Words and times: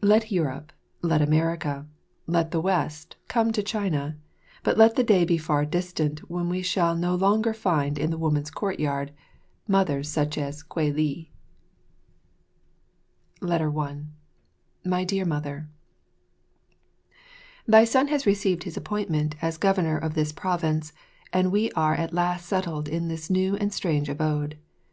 Let 0.00 0.30
Europe, 0.30 0.72
let 1.02 1.20
America, 1.20 1.88
let 2.28 2.52
the 2.52 2.60
West 2.60 3.16
come 3.26 3.50
to 3.50 3.64
China, 3.64 4.16
but 4.62 4.78
let 4.78 4.94
the 4.94 5.02
day 5.02 5.24
be 5.24 5.36
far 5.36 5.64
distant 5.64 6.20
when 6.30 6.48
we 6.48 6.62
shall 6.62 6.92
find 6.92 7.00
no 7.00 7.16
longer 7.16 7.52
in 8.00 8.10
the 8.12 8.16
women's 8.16 8.52
courtyards 8.52 9.10
such 9.10 9.58
mothers 9.68 10.16
as 10.16 10.62
Kwei 10.62 10.92
li. 10.92 11.30
1 13.40 14.12
My 14.84 15.02
Dear 15.02 15.24
Mother, 15.24 15.68
Thy 17.66 17.82
son 17.82 18.06
has 18.06 18.24
received 18.24 18.62
his 18.62 18.76
appointment 18.76 19.34
as 19.42 19.58
governor 19.58 19.98
of 19.98 20.14
this 20.14 20.30
province, 20.30 20.92
and 21.32 21.50
we 21.50 21.72
are 21.72 21.96
at 21.96 22.14
last 22.14 22.46
settled 22.46 22.86
in 22.86 23.08
this 23.08 23.28
new 23.28 23.56
and 23.56 23.72
strange 23.72 24.08
abode. 24.08 24.58